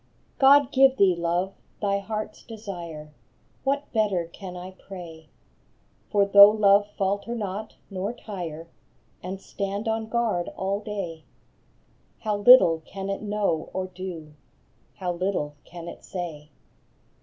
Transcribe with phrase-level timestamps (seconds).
[0.39, 3.13] fOD give thee, love, thy heart s desire I
[3.63, 5.29] What better can I pray?
[6.09, 8.67] For though love falter not, nor tire,
[9.21, 11.23] And stand on guard all day,
[12.21, 14.33] How little can it know or do,
[14.95, 16.49] How little can it say